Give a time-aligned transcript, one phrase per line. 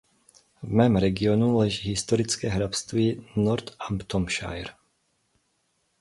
[0.61, 4.71] V mém regionu leží historické hrabství Northamptonshire.